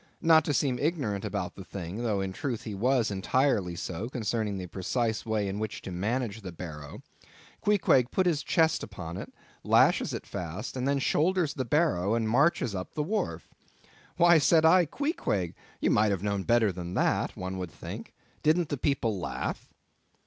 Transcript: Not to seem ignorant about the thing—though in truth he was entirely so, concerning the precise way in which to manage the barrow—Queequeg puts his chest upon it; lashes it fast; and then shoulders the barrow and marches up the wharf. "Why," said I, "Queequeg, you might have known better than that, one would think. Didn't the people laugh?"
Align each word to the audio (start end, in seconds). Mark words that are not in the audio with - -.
Not 0.19 0.43
to 0.45 0.53
seem 0.55 0.79
ignorant 0.79 1.23
about 1.23 1.53
the 1.53 1.63
thing—though 1.63 2.21
in 2.21 2.33
truth 2.33 2.63
he 2.63 2.73
was 2.73 3.11
entirely 3.11 3.75
so, 3.75 4.09
concerning 4.09 4.57
the 4.57 4.65
precise 4.65 5.27
way 5.27 5.47
in 5.47 5.59
which 5.59 5.83
to 5.83 5.91
manage 5.91 6.41
the 6.41 6.51
barrow—Queequeg 6.51 8.09
puts 8.09 8.27
his 8.27 8.41
chest 8.41 8.81
upon 8.81 9.15
it; 9.17 9.31
lashes 9.63 10.11
it 10.11 10.25
fast; 10.25 10.75
and 10.75 10.87
then 10.87 10.97
shoulders 10.97 11.53
the 11.53 11.65
barrow 11.65 12.15
and 12.15 12.27
marches 12.29 12.73
up 12.73 12.95
the 12.95 13.03
wharf. 13.03 13.53
"Why," 14.17 14.39
said 14.39 14.65
I, 14.65 14.87
"Queequeg, 14.87 15.53
you 15.79 15.91
might 15.91 16.09
have 16.09 16.23
known 16.23 16.45
better 16.45 16.71
than 16.71 16.95
that, 16.95 17.37
one 17.37 17.59
would 17.59 17.69
think. 17.69 18.15
Didn't 18.41 18.69
the 18.69 18.77
people 18.77 19.19
laugh?" 19.19 19.69